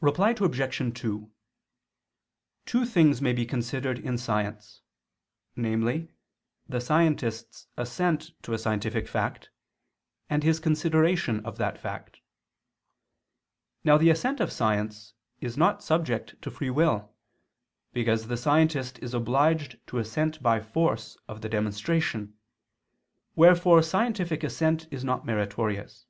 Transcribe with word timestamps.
Reply 0.00 0.36
Obj. 0.40 0.98
2: 1.00 1.30
Two 2.64 2.86
things 2.86 3.20
may 3.20 3.32
be 3.32 3.44
considered 3.44 3.98
in 3.98 4.16
science: 4.16 4.82
namely 5.56 6.12
the 6.68 6.80
scientist's 6.80 7.66
assent 7.76 8.40
to 8.44 8.52
a 8.52 8.58
scientific 8.58 9.08
fact 9.08 9.50
and 10.30 10.44
his 10.44 10.60
consideration 10.60 11.44
of 11.44 11.58
that 11.58 11.76
fact. 11.76 12.20
Now 13.82 13.98
the 13.98 14.10
assent 14.10 14.38
of 14.38 14.52
science 14.52 15.14
is 15.40 15.56
not 15.56 15.82
subject 15.82 16.40
to 16.42 16.52
free 16.52 16.70
will, 16.70 17.12
because 17.92 18.28
the 18.28 18.36
scientist 18.36 19.00
is 19.00 19.12
obliged 19.12 19.84
to 19.88 19.98
assent 19.98 20.40
by 20.40 20.60
force 20.60 21.18
of 21.26 21.40
the 21.40 21.48
demonstration, 21.48 22.34
wherefore 23.34 23.82
scientific 23.82 24.44
assent 24.44 24.86
is 24.92 25.02
not 25.02 25.26
meritorious. 25.26 26.06